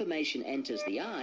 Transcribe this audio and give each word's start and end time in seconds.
information 0.00 0.42
enters 0.44 0.82
the 0.84 0.98
eyes, 0.98 1.19